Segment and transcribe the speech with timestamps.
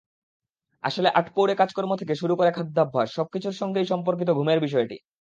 [0.83, 4.95] আসলে আটপৌরে কাজকর্ম থেকে শুরু করে খাদ্যাভ্যাস—সবকিছুর সঙ্গেই সম্পর্কিত ঘুমের বিষয়টি।